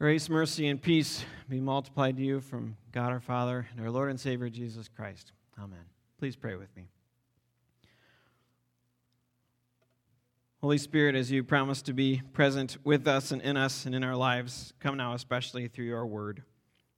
Grace, 0.00 0.28
mercy, 0.28 0.66
and 0.66 0.82
peace 0.82 1.24
be 1.48 1.60
multiplied 1.60 2.16
to 2.16 2.22
you 2.22 2.40
from 2.40 2.76
God 2.90 3.12
our 3.12 3.20
Father 3.20 3.68
and 3.70 3.80
our 3.80 3.92
Lord 3.92 4.10
and 4.10 4.18
Savior 4.18 4.48
Jesus 4.48 4.88
Christ. 4.88 5.30
Amen. 5.56 5.84
Please 6.18 6.34
pray 6.34 6.56
with 6.56 6.74
me. 6.76 6.88
Holy 10.60 10.78
Spirit, 10.78 11.14
as 11.14 11.30
you 11.30 11.44
promise 11.44 11.80
to 11.82 11.92
be 11.92 12.22
present 12.32 12.76
with 12.82 13.06
us 13.06 13.30
and 13.30 13.40
in 13.40 13.56
us 13.56 13.86
and 13.86 13.94
in 13.94 14.02
our 14.02 14.16
lives, 14.16 14.72
come 14.80 14.96
now 14.96 15.14
especially 15.14 15.68
through 15.68 15.84
your 15.84 16.06
word, 16.06 16.42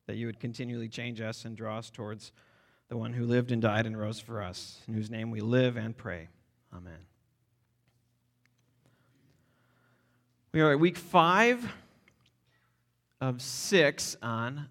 that 0.07 0.17
you 0.17 0.25
would 0.25 0.41
continually 0.41 0.89
change 0.89 1.21
us 1.21 1.45
and 1.45 1.55
draw 1.55 1.77
us 1.77 1.91
towards 1.91 2.33
the 2.89 2.97
one 2.97 3.13
who 3.13 3.27
lived 3.27 3.53
and 3.53 3.61
died 3.61 3.85
and 3.85 3.99
rose 3.99 4.21
for 4.21 4.43
us, 4.43 4.81
in 4.89 4.95
whose 4.95 5.11
name 5.11 5.31
we 5.31 5.41
live 5.41 5.77
and 5.77 5.95
pray. 5.95 6.29
Amen. 6.75 7.01
We 10.53 10.63
are 10.63 10.73
at 10.73 10.81
week 10.81 10.97
five 10.97 11.71
of 13.21 13.41
six 13.41 14.17
on 14.23 14.69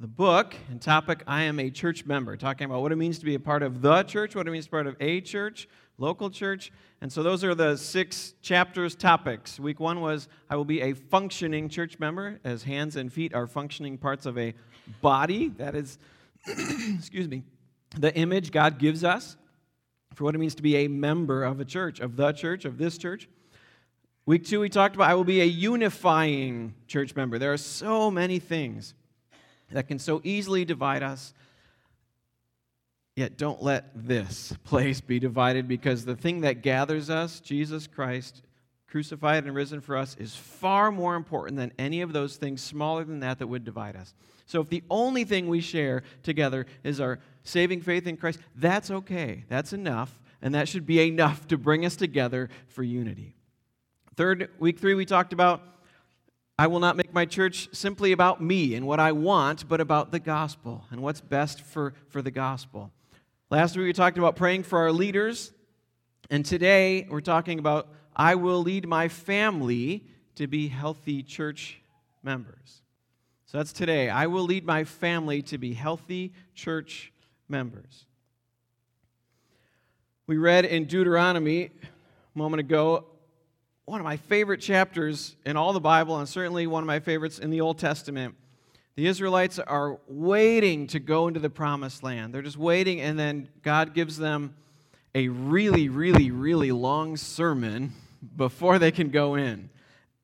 the 0.00 0.06
book 0.06 0.54
and 0.70 0.82
topic 0.82 1.22
I 1.26 1.42
am 1.44 1.58
a 1.58 1.70
church 1.70 2.04
member, 2.04 2.36
talking 2.36 2.66
about 2.66 2.82
what 2.82 2.92
it 2.92 2.96
means 2.96 3.18
to 3.20 3.24
be 3.24 3.34
a 3.34 3.40
part 3.40 3.62
of 3.62 3.80
the 3.80 4.02
church, 4.02 4.34
what 4.34 4.46
it 4.46 4.50
means 4.50 4.66
to 4.66 4.70
be 4.70 4.74
part 4.74 4.86
of 4.86 4.96
a 5.00 5.20
church, 5.20 5.68
local 5.96 6.28
church. 6.28 6.72
And 7.00 7.10
so 7.12 7.22
those 7.22 7.42
are 7.44 7.54
the 7.54 7.76
six 7.76 8.34
chapters 8.42 8.94
topics. 8.94 9.58
Week 9.58 9.80
one 9.80 10.00
was 10.00 10.28
I 10.50 10.56
will 10.56 10.64
be 10.64 10.82
a 10.82 10.92
functioning 10.92 11.68
church 11.68 11.98
member, 11.98 12.38
as 12.44 12.64
hands 12.64 12.96
and 12.96 13.12
feet 13.12 13.34
are 13.34 13.46
functioning 13.46 13.96
parts 13.96 14.26
of 14.26 14.36
a 14.36 14.54
body. 15.00 15.48
That 15.48 15.74
is, 15.74 15.98
excuse 16.46 17.28
me, 17.28 17.44
the 17.96 18.14
image 18.14 18.50
God 18.50 18.78
gives 18.78 19.04
us 19.04 19.36
for 20.14 20.24
what 20.24 20.34
it 20.34 20.38
means 20.38 20.54
to 20.56 20.62
be 20.62 20.76
a 20.78 20.88
member 20.88 21.44
of 21.44 21.60
a 21.60 21.64
church, 21.64 22.00
of 22.00 22.16
the 22.16 22.32
church, 22.32 22.64
of 22.64 22.78
this 22.78 22.98
church. 22.98 23.28
Week 24.26 24.44
two, 24.44 24.60
we 24.60 24.70
talked 24.70 24.94
about 24.94 25.10
I 25.10 25.14
will 25.14 25.24
be 25.24 25.42
a 25.42 25.46
unifying 25.46 26.74
church 26.86 27.14
member. 27.14 27.38
There 27.38 27.52
are 27.52 27.58
so 27.58 28.10
many 28.10 28.38
things 28.38 28.94
that 29.70 29.86
can 29.86 29.98
so 29.98 30.22
easily 30.24 30.64
divide 30.64 31.02
us. 31.02 31.34
Yet 33.16 33.36
don't 33.36 33.62
let 33.62 33.90
this 33.94 34.54
place 34.64 35.00
be 35.00 35.18
divided 35.18 35.68
because 35.68 36.04
the 36.04 36.16
thing 36.16 36.40
that 36.40 36.62
gathers 36.62 37.10
us, 37.10 37.38
Jesus 37.40 37.86
Christ, 37.86 38.42
crucified 38.88 39.44
and 39.44 39.54
risen 39.54 39.82
for 39.82 39.96
us, 39.96 40.16
is 40.18 40.34
far 40.34 40.90
more 40.90 41.16
important 41.16 41.58
than 41.58 41.72
any 41.78 42.00
of 42.00 42.12
those 42.12 42.36
things 42.36 42.62
smaller 42.62 43.04
than 43.04 43.20
that 43.20 43.38
that 43.40 43.46
would 43.46 43.62
divide 43.62 43.94
us. 43.94 44.14
So 44.46 44.62
if 44.62 44.70
the 44.70 44.82
only 44.90 45.24
thing 45.24 45.48
we 45.48 45.60
share 45.60 46.02
together 46.22 46.66
is 46.82 46.98
our 46.98 47.20
saving 47.42 47.82
faith 47.82 48.06
in 48.06 48.16
Christ, 48.16 48.40
that's 48.56 48.90
okay. 48.90 49.44
That's 49.48 49.72
enough, 49.74 50.18
and 50.40 50.54
that 50.54 50.68
should 50.68 50.86
be 50.86 51.06
enough 51.06 51.46
to 51.48 51.58
bring 51.58 51.84
us 51.84 51.96
together 51.96 52.48
for 52.68 52.82
unity. 52.82 53.36
Third, 54.16 54.50
week 54.60 54.78
three, 54.78 54.94
we 54.94 55.06
talked 55.06 55.32
about 55.32 55.60
I 56.56 56.68
will 56.68 56.78
not 56.78 56.96
make 56.96 57.12
my 57.12 57.26
church 57.26 57.68
simply 57.72 58.12
about 58.12 58.40
me 58.40 58.76
and 58.76 58.86
what 58.86 59.00
I 59.00 59.10
want, 59.10 59.68
but 59.68 59.80
about 59.80 60.12
the 60.12 60.20
gospel 60.20 60.84
and 60.92 61.02
what's 61.02 61.20
best 61.20 61.60
for, 61.60 61.94
for 62.10 62.22
the 62.22 62.30
gospel. 62.30 62.92
Last 63.50 63.76
week, 63.76 63.86
we 63.86 63.92
talked 63.92 64.16
about 64.16 64.36
praying 64.36 64.62
for 64.62 64.78
our 64.78 64.92
leaders. 64.92 65.52
And 66.30 66.46
today, 66.46 67.08
we're 67.10 67.22
talking 67.22 67.58
about 67.58 67.88
I 68.14 68.36
will 68.36 68.62
lead 68.62 68.86
my 68.86 69.08
family 69.08 70.06
to 70.36 70.46
be 70.46 70.68
healthy 70.68 71.24
church 71.24 71.80
members. 72.22 72.82
So 73.46 73.58
that's 73.58 73.72
today. 73.72 74.10
I 74.10 74.28
will 74.28 74.44
lead 74.44 74.64
my 74.64 74.84
family 74.84 75.42
to 75.42 75.58
be 75.58 75.74
healthy 75.74 76.34
church 76.54 77.12
members. 77.48 78.06
We 80.28 80.36
read 80.36 80.64
in 80.66 80.84
Deuteronomy 80.84 81.64
a 81.64 82.38
moment 82.38 82.60
ago 82.60 83.06
one 83.86 84.00
of 84.00 84.04
my 84.04 84.16
favorite 84.16 84.60
chapters 84.60 85.36
in 85.44 85.56
all 85.56 85.74
the 85.74 85.80
Bible, 85.80 86.18
and 86.18 86.26
certainly 86.28 86.66
one 86.66 86.82
of 86.82 86.86
my 86.86 87.00
favorites 87.00 87.38
in 87.38 87.50
the 87.50 87.60
Old 87.60 87.78
Testament. 87.78 88.34
The 88.96 89.06
Israelites 89.06 89.58
are 89.58 89.98
waiting 90.08 90.86
to 90.88 91.00
go 91.00 91.28
into 91.28 91.40
the 91.40 91.50
promised 91.50 92.02
land. 92.02 92.32
They're 92.32 92.42
just 92.42 92.56
waiting, 92.56 93.00
and 93.00 93.18
then 93.18 93.48
God 93.62 93.92
gives 93.92 94.16
them 94.16 94.54
a 95.14 95.28
really, 95.28 95.90
really, 95.90 96.30
really 96.30 96.72
long 96.72 97.16
sermon 97.16 97.92
before 98.36 98.78
they 98.78 98.90
can 98.90 99.10
go 99.10 99.34
in. 99.34 99.68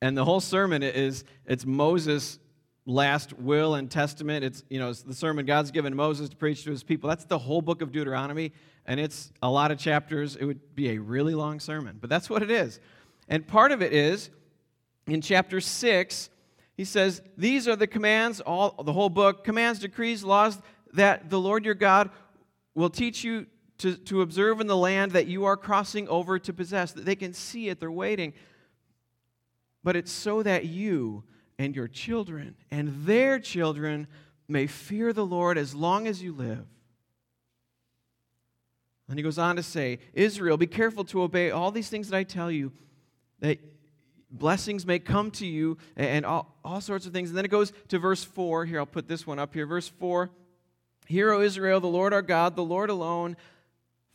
And 0.01 0.17
the 0.17 0.25
whole 0.25 0.39
sermon 0.39 0.81
is 0.81 1.23
it's 1.45 1.65
Moses' 1.65 2.39
last 2.87 3.33
will 3.33 3.75
and 3.75 3.91
testament. 3.91 4.43
It's 4.43 4.63
you 4.71 4.79
know 4.79 4.89
it's 4.89 5.03
the 5.03 5.13
sermon 5.13 5.45
God's 5.45 5.69
given 5.69 5.95
Moses 5.95 6.29
to 6.29 6.35
preach 6.35 6.63
to 6.63 6.71
his 6.71 6.81
people. 6.81 7.07
That's 7.07 7.25
the 7.25 7.37
whole 7.37 7.61
book 7.61 7.83
of 7.83 7.91
Deuteronomy, 7.91 8.53
and 8.87 8.99
it's 8.99 9.31
a 9.43 9.51
lot 9.51 9.69
of 9.69 9.77
chapters. 9.77 10.35
It 10.35 10.45
would 10.45 10.75
be 10.75 10.89
a 10.91 10.97
really 10.97 11.35
long 11.35 11.59
sermon, 11.59 11.99
but 12.01 12.09
that's 12.09 12.27
what 12.27 12.41
it 12.41 12.49
is. 12.49 12.79
And 13.27 13.47
part 13.47 13.71
of 13.71 13.81
it 13.81 13.93
is 13.93 14.29
in 15.07 15.21
chapter 15.21 15.61
6, 15.61 16.29
he 16.75 16.85
says, 16.85 17.21
These 17.37 17.67
are 17.67 17.75
the 17.75 17.87
commands, 17.87 18.41
all 18.41 18.83
the 18.83 18.93
whole 18.93 19.09
book, 19.09 19.43
commands, 19.43 19.79
decrees, 19.79 20.23
laws 20.23 20.59
that 20.93 21.29
the 21.29 21.39
Lord 21.39 21.65
your 21.65 21.73
God 21.73 22.09
will 22.75 22.89
teach 22.89 23.23
you 23.23 23.47
to, 23.79 23.95
to 23.97 24.21
observe 24.21 24.61
in 24.61 24.67
the 24.67 24.77
land 24.77 25.11
that 25.11 25.27
you 25.27 25.45
are 25.45 25.57
crossing 25.57 26.07
over 26.07 26.37
to 26.39 26.53
possess. 26.53 26.91
That 26.91 27.05
they 27.05 27.15
can 27.15 27.33
see 27.33 27.69
it, 27.69 27.79
they're 27.79 27.91
waiting. 27.91 28.33
But 29.83 29.95
it's 29.95 30.11
so 30.11 30.43
that 30.43 30.65
you 30.65 31.23
and 31.57 31.75
your 31.75 31.87
children 31.87 32.55
and 32.69 33.05
their 33.05 33.39
children 33.39 34.07
may 34.47 34.67
fear 34.67 35.13
the 35.13 35.25
Lord 35.25 35.57
as 35.57 35.73
long 35.73 36.07
as 36.07 36.21
you 36.21 36.33
live. 36.33 36.65
And 39.07 39.17
he 39.17 39.23
goes 39.23 39.37
on 39.37 39.55
to 39.55 39.63
say, 39.63 39.99
Israel, 40.13 40.57
be 40.57 40.67
careful 40.67 41.03
to 41.05 41.23
obey 41.23 41.51
all 41.51 41.71
these 41.71 41.89
things 41.89 42.09
that 42.09 42.17
I 42.17 42.23
tell 42.23 42.51
you 42.51 42.71
that 43.41 43.59
blessings 44.31 44.85
may 44.85 44.97
come 44.97 45.29
to 45.31 45.45
you 45.45 45.77
and 45.95 46.25
all, 46.25 46.55
all 46.63 46.81
sorts 46.81 47.05
of 47.05 47.13
things. 47.13 47.29
And 47.29 47.37
then 47.37 47.45
it 47.45 47.51
goes 47.51 47.73
to 47.89 47.99
verse 47.99 48.23
4. 48.23 48.65
Here, 48.65 48.79
I'll 48.79 48.85
put 48.85 49.07
this 49.07 49.27
one 49.27 49.37
up 49.37 49.53
here. 49.53 49.65
Verse 49.65 49.89
4 49.89 50.29
Hear, 51.07 51.31
O 51.31 51.41
Israel, 51.41 51.79
the 51.79 51.87
Lord 51.87 52.13
our 52.13 52.21
God, 52.21 52.55
the 52.55 52.63
Lord 52.63 52.89
alone. 52.89 53.35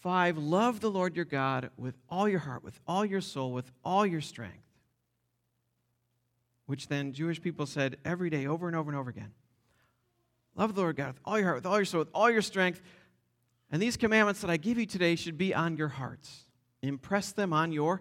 5. 0.00 0.38
Love 0.38 0.80
the 0.80 0.90
Lord 0.90 1.16
your 1.16 1.24
God 1.24 1.70
with 1.76 1.96
all 2.08 2.28
your 2.28 2.38
heart, 2.38 2.62
with 2.62 2.78
all 2.86 3.04
your 3.04 3.20
soul, 3.20 3.52
with 3.52 3.70
all 3.84 4.06
your 4.06 4.20
strength. 4.20 4.62
Which 6.66 6.88
then 6.88 7.12
Jewish 7.12 7.40
people 7.40 7.66
said 7.66 7.96
every 8.04 8.30
day, 8.30 8.46
over 8.46 8.66
and 8.66 8.76
over 8.76 8.90
and 8.90 8.98
over 8.98 9.10
again. 9.10 9.32
Love 10.54 10.74
the 10.74 10.80
Lord 10.80 10.96
God 10.96 11.08
with 11.08 11.20
all 11.24 11.38
your 11.38 11.46
heart, 11.46 11.56
with 11.56 11.66
all 11.66 11.78
your 11.78 11.84
soul, 11.84 11.98
with 12.00 12.10
all 12.14 12.30
your 12.30 12.42
strength. 12.42 12.82
And 13.70 13.82
these 13.82 13.96
commandments 13.96 14.40
that 14.42 14.50
I 14.50 14.56
give 14.56 14.78
you 14.78 14.86
today 14.86 15.16
should 15.16 15.36
be 15.36 15.54
on 15.54 15.76
your 15.76 15.88
hearts. 15.88 16.44
Impress 16.82 17.32
them 17.32 17.52
on 17.52 17.72
your 17.72 18.00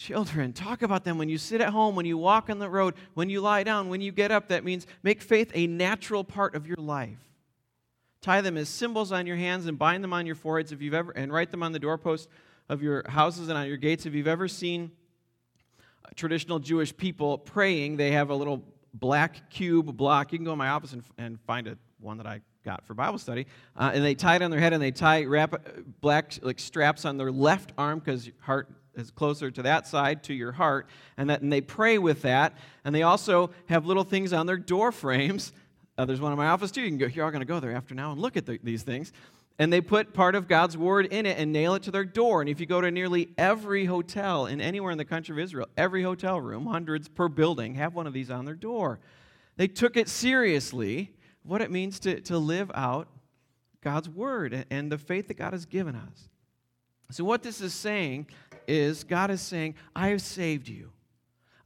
Children, 0.00 0.54
talk 0.54 0.80
about 0.80 1.04
them 1.04 1.18
when 1.18 1.28
you 1.28 1.36
sit 1.36 1.60
at 1.60 1.68
home, 1.68 1.94
when 1.94 2.06
you 2.06 2.16
walk 2.16 2.48
on 2.48 2.58
the 2.58 2.70
road, 2.70 2.94
when 3.12 3.28
you 3.28 3.42
lie 3.42 3.62
down, 3.64 3.90
when 3.90 4.00
you 4.00 4.12
get 4.12 4.30
up. 4.30 4.48
That 4.48 4.64
means 4.64 4.86
make 5.02 5.20
faith 5.20 5.52
a 5.54 5.66
natural 5.66 6.24
part 6.24 6.54
of 6.54 6.66
your 6.66 6.78
life. 6.78 7.18
Tie 8.22 8.40
them 8.40 8.56
as 8.56 8.70
symbols 8.70 9.12
on 9.12 9.26
your 9.26 9.36
hands 9.36 9.66
and 9.66 9.78
bind 9.78 10.02
them 10.02 10.14
on 10.14 10.24
your 10.24 10.36
foreheads 10.36 10.72
if 10.72 10.80
you've 10.80 10.94
ever, 10.94 11.12
and 11.12 11.30
write 11.30 11.50
them 11.50 11.62
on 11.62 11.72
the 11.72 11.78
doorpost 11.78 12.30
of 12.70 12.82
your 12.82 13.04
houses 13.10 13.50
and 13.50 13.58
on 13.58 13.66
your 13.66 13.76
gates. 13.76 14.06
If 14.06 14.14
you've 14.14 14.26
ever 14.26 14.48
seen 14.48 14.90
traditional 16.16 16.60
Jewish 16.60 16.96
people 16.96 17.36
praying, 17.36 17.98
they 17.98 18.12
have 18.12 18.30
a 18.30 18.34
little 18.34 18.64
black 18.94 19.50
cube 19.50 19.94
block. 19.98 20.32
You 20.32 20.38
can 20.38 20.46
go 20.46 20.52
in 20.52 20.58
my 20.58 20.70
office 20.70 20.94
and, 20.94 21.02
and 21.18 21.38
find 21.42 21.68
a, 21.68 21.76
one 21.98 22.16
that 22.16 22.26
I 22.26 22.40
got 22.64 22.86
for 22.86 22.94
Bible 22.94 23.18
study. 23.18 23.46
Uh, 23.76 23.90
and 23.92 24.02
they 24.02 24.14
tie 24.14 24.36
it 24.36 24.42
on 24.42 24.50
their 24.50 24.60
head 24.60 24.72
and 24.72 24.82
they 24.82 24.92
tie 24.92 25.24
wrap 25.24 25.62
black 26.00 26.38
like 26.40 26.58
straps 26.58 27.04
on 27.04 27.18
their 27.18 27.30
left 27.30 27.72
arm 27.76 27.98
because 27.98 28.30
heart 28.40 28.70
is 28.94 29.10
closer 29.10 29.50
to 29.50 29.62
that 29.62 29.86
side, 29.86 30.22
to 30.24 30.34
your 30.34 30.52
heart, 30.52 30.88
and, 31.16 31.30
that, 31.30 31.42
and 31.42 31.52
they 31.52 31.60
pray 31.60 31.98
with 31.98 32.22
that. 32.22 32.56
And 32.84 32.94
they 32.94 33.02
also 33.02 33.50
have 33.66 33.86
little 33.86 34.04
things 34.04 34.32
on 34.32 34.46
their 34.46 34.58
door 34.58 34.92
frames. 34.92 35.52
Uh, 35.98 36.04
there's 36.04 36.20
one 36.20 36.32
in 36.32 36.38
my 36.38 36.48
office 36.48 36.70
too. 36.70 36.80
You 36.80 36.88
can 36.88 36.98
go, 36.98 37.06
you're 37.06 37.24
all 37.24 37.30
going 37.30 37.40
to 37.42 37.46
go 37.46 37.60
there 37.60 37.72
after 37.72 37.94
now 37.94 38.12
and 38.12 38.20
look 38.20 38.36
at 38.36 38.46
the, 38.46 38.58
these 38.62 38.82
things. 38.82 39.12
And 39.58 39.70
they 39.70 39.82
put 39.82 40.14
part 40.14 40.34
of 40.34 40.48
God's 40.48 40.76
word 40.78 41.04
in 41.06 41.26
it 41.26 41.36
and 41.38 41.52
nail 41.52 41.74
it 41.74 41.82
to 41.82 41.90
their 41.90 42.06
door. 42.06 42.40
And 42.40 42.48
if 42.48 42.60
you 42.60 42.64
go 42.64 42.80
to 42.80 42.90
nearly 42.90 43.28
every 43.36 43.84
hotel 43.84 44.46
in 44.46 44.60
anywhere 44.60 44.90
in 44.90 44.96
the 44.96 45.04
country 45.04 45.34
of 45.34 45.38
Israel, 45.38 45.68
every 45.76 46.02
hotel 46.02 46.40
room, 46.40 46.64
hundreds 46.64 47.08
per 47.08 47.28
building, 47.28 47.74
have 47.74 47.94
one 47.94 48.06
of 48.06 48.14
these 48.14 48.30
on 48.30 48.46
their 48.46 48.54
door. 48.54 48.98
They 49.56 49.68
took 49.68 49.98
it 49.98 50.08
seriously, 50.08 51.12
what 51.42 51.60
it 51.60 51.70
means 51.70 52.00
to, 52.00 52.22
to 52.22 52.38
live 52.38 52.70
out 52.74 53.08
God's 53.82 54.08
word 54.08 54.64
and 54.70 54.90
the 54.90 54.96
faith 54.96 55.28
that 55.28 55.34
God 55.34 55.52
has 55.52 55.66
given 55.66 55.94
us. 55.94 56.30
So, 57.10 57.24
what 57.24 57.42
this 57.42 57.60
is 57.60 57.74
saying 57.74 58.28
is 58.70 59.04
God 59.04 59.30
is 59.30 59.40
saying, 59.40 59.74
I 59.94 60.08
have 60.08 60.22
saved 60.22 60.68
you. 60.68 60.92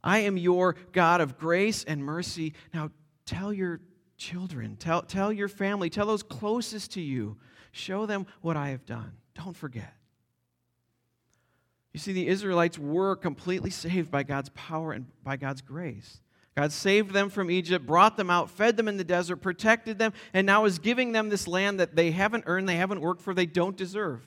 I 0.03 0.19
am 0.19 0.37
your 0.37 0.75
God 0.91 1.21
of 1.21 1.37
grace 1.37 1.83
and 1.83 2.03
mercy. 2.03 2.53
Now 2.73 2.91
tell 3.25 3.53
your 3.53 3.81
children, 4.17 4.75
tell, 4.77 5.01
tell 5.01 5.31
your 5.31 5.47
family, 5.47 5.89
tell 5.89 6.05
those 6.05 6.23
closest 6.23 6.93
to 6.93 7.01
you, 7.01 7.37
show 7.71 8.05
them 8.05 8.25
what 8.41 8.57
I 8.57 8.69
have 8.69 8.85
done. 8.85 9.13
Don't 9.33 9.55
forget. 9.55 9.93
You 11.93 11.99
see, 11.99 12.13
the 12.13 12.27
Israelites 12.27 12.77
were 12.77 13.15
completely 13.15 13.69
saved 13.69 14.11
by 14.11 14.23
God's 14.23 14.49
power 14.49 14.91
and 14.91 15.05
by 15.23 15.37
God's 15.37 15.61
grace. 15.61 16.19
God 16.55 16.71
saved 16.71 17.11
them 17.11 17.29
from 17.29 17.51
Egypt, 17.51 17.85
brought 17.85 18.15
them 18.15 18.29
out, 18.29 18.49
fed 18.49 18.77
them 18.77 18.87
in 18.87 18.97
the 18.97 19.03
desert, 19.03 19.37
protected 19.37 19.97
them, 19.97 20.13
and 20.33 20.45
now 20.45 20.65
is 20.65 20.79
giving 20.79 21.11
them 21.11 21.29
this 21.29 21.47
land 21.47 21.79
that 21.79 21.95
they 21.95 22.11
haven't 22.11 22.45
earned, 22.47 22.69
they 22.69 22.77
haven't 22.77 23.01
worked 23.01 23.21
for, 23.21 23.33
they 23.33 23.45
don't 23.45 23.75
deserve 23.75 24.25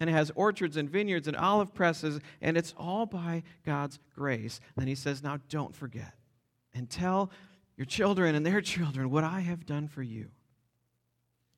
and 0.00 0.08
it 0.08 0.14
has 0.14 0.32
orchards 0.34 0.78
and 0.78 0.88
vineyards 0.88 1.28
and 1.28 1.36
olive 1.36 1.74
presses, 1.74 2.18
and 2.40 2.56
it's 2.56 2.74
all 2.76 3.06
by 3.06 3.42
God's 3.64 4.00
grace. 4.14 4.58
Then 4.76 4.88
he 4.88 4.94
says, 4.94 5.22
Now 5.22 5.38
don't 5.48 5.74
forget. 5.74 6.14
And 6.74 6.88
tell 6.88 7.30
your 7.76 7.84
children 7.84 8.34
and 8.34 8.44
their 8.44 8.60
children 8.62 9.10
what 9.10 9.24
I 9.24 9.40
have 9.40 9.66
done 9.66 9.88
for 9.88 10.02
you. 10.02 10.30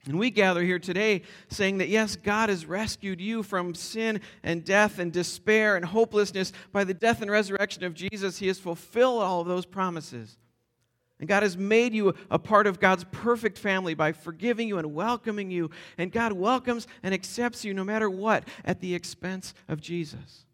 And 0.06 0.18
we 0.18 0.30
gather 0.30 0.64
here 0.64 0.80
today 0.80 1.22
saying 1.48 1.78
that 1.78 1.88
yes, 1.88 2.16
God 2.16 2.48
has 2.48 2.66
rescued 2.66 3.20
you 3.20 3.44
from 3.44 3.74
sin 3.74 4.20
and 4.42 4.64
death 4.64 4.98
and 4.98 5.12
despair 5.12 5.76
and 5.76 5.84
hopelessness 5.84 6.52
by 6.72 6.82
the 6.82 6.94
death 6.94 7.22
and 7.22 7.30
resurrection 7.30 7.84
of 7.84 7.94
Jesus. 7.94 8.38
He 8.38 8.48
has 8.48 8.58
fulfilled 8.58 9.22
all 9.22 9.40
of 9.42 9.46
those 9.46 9.64
promises. 9.64 10.36
And 11.22 11.28
God 11.28 11.44
has 11.44 11.56
made 11.56 11.94
you 11.94 12.16
a 12.32 12.38
part 12.40 12.66
of 12.66 12.80
God's 12.80 13.04
perfect 13.12 13.56
family 13.56 13.94
by 13.94 14.10
forgiving 14.10 14.66
you 14.66 14.78
and 14.78 14.92
welcoming 14.92 15.52
you. 15.52 15.70
And 15.96 16.10
God 16.10 16.32
welcomes 16.32 16.88
and 17.00 17.14
accepts 17.14 17.64
you 17.64 17.72
no 17.72 17.84
matter 17.84 18.10
what 18.10 18.42
at 18.64 18.80
the 18.80 18.92
expense 18.92 19.54
of 19.68 19.80
Jesus. 19.80 20.46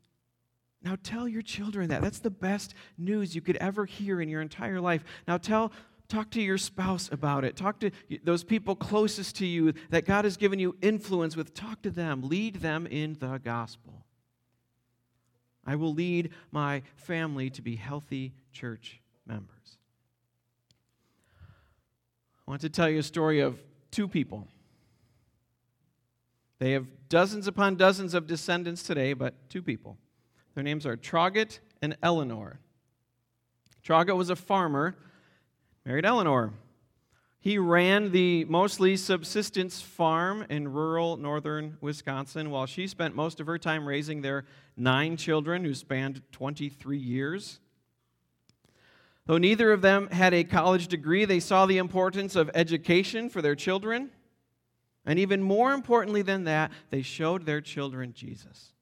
Now 0.82 0.98
tell 1.02 1.26
your 1.26 1.40
children 1.40 1.88
that. 1.88 2.02
That's 2.02 2.18
the 2.18 2.28
best 2.28 2.74
news 2.98 3.34
you 3.34 3.40
could 3.40 3.56
ever 3.56 3.86
hear 3.86 4.20
in 4.20 4.28
your 4.28 4.42
entire 4.42 4.78
life. 4.78 5.04
Now 5.26 5.38
tell 5.38 5.72
talk 6.06 6.28
to 6.32 6.42
your 6.42 6.58
spouse 6.58 7.08
about 7.10 7.46
it. 7.46 7.56
Talk 7.56 7.80
to 7.80 7.90
those 8.22 8.44
people 8.44 8.76
closest 8.76 9.36
to 9.36 9.46
you 9.46 9.72
that 9.88 10.04
God 10.04 10.26
has 10.26 10.36
given 10.36 10.58
you 10.58 10.76
influence 10.82 11.34
with. 11.34 11.54
Talk 11.54 11.80
to 11.80 11.90
them. 11.90 12.20
Lead 12.20 12.56
them 12.56 12.86
in 12.86 13.16
the 13.20 13.40
gospel. 13.42 14.04
I 15.64 15.76
will 15.76 15.94
lead 15.94 16.28
my 16.50 16.82
family 16.96 17.48
to 17.48 17.62
be 17.62 17.76
healthy 17.76 18.34
church 18.52 19.00
members. 19.26 19.78
I 22.48 22.50
want 22.50 22.62
to 22.62 22.70
tell 22.70 22.88
you 22.88 23.00
a 23.00 23.02
story 23.02 23.40
of 23.40 23.60
two 23.90 24.08
people. 24.08 24.48
They 26.58 26.72
have 26.72 26.86
dozens 27.10 27.46
upon 27.46 27.76
dozens 27.76 28.14
of 28.14 28.26
descendants 28.26 28.82
today, 28.82 29.12
but 29.12 29.50
two 29.50 29.60
people. 29.60 29.98
Their 30.54 30.64
names 30.64 30.86
are 30.86 30.96
Trogget 30.96 31.58
and 31.82 31.98
Eleanor. 32.02 32.58
Trogget 33.84 34.16
was 34.16 34.30
a 34.30 34.34
farmer, 34.34 34.96
married 35.84 36.06
Eleanor. 36.06 36.54
He 37.38 37.58
ran 37.58 38.12
the 38.12 38.46
mostly 38.46 38.96
subsistence 38.96 39.82
farm 39.82 40.46
in 40.48 40.72
rural 40.72 41.18
northern 41.18 41.76
Wisconsin 41.82 42.48
while 42.48 42.64
she 42.64 42.86
spent 42.86 43.14
most 43.14 43.40
of 43.40 43.46
her 43.46 43.58
time 43.58 43.86
raising 43.86 44.22
their 44.22 44.46
nine 44.74 45.18
children 45.18 45.66
who 45.66 45.74
spanned 45.74 46.22
23 46.32 46.96
years. 46.96 47.60
Though 49.28 49.36
neither 49.36 49.72
of 49.72 49.82
them 49.82 50.08
had 50.08 50.32
a 50.32 50.42
college 50.42 50.88
degree, 50.88 51.26
they 51.26 51.38
saw 51.38 51.66
the 51.66 51.76
importance 51.76 52.34
of 52.34 52.50
education 52.54 53.28
for 53.28 53.42
their 53.42 53.54
children. 53.54 54.08
And 55.04 55.18
even 55.18 55.42
more 55.42 55.74
importantly 55.74 56.22
than 56.22 56.44
that, 56.44 56.72
they 56.88 57.02
showed 57.02 57.44
their 57.44 57.60
children 57.60 58.14
Jesus. 58.14 58.72